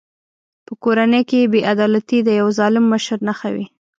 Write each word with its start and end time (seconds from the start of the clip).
په 0.65 0.73
کورنۍ 0.83 1.21
کې 1.29 1.49
بې 1.51 1.59
عدالتي 1.73 2.19
د 2.23 2.29
یوه 2.39 2.51
ظالم 2.59 2.85
مشر 2.93 3.17
نښه 3.27 3.49
وي. 3.55 3.65